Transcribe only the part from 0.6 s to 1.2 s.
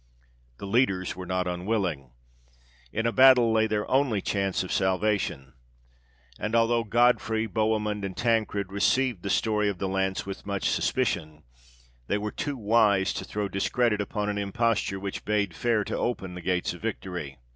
leaders